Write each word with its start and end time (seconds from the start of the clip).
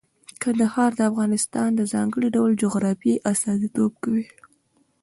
کندهار 0.43 0.91
د 0.95 1.01
افغانستان 1.11 1.69
د 1.75 1.81
ځانګړي 1.93 2.27
ډول 2.35 2.51
جغرافیه 2.63 3.23
استازیتوب 3.31 3.91
کوي. 4.03 4.25